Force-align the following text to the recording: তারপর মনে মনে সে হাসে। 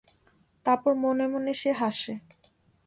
তারপর 0.65 0.93
মনে 0.95 1.25
মনে 1.27 1.53
সে 1.53 1.71
হাসে। 1.71 2.13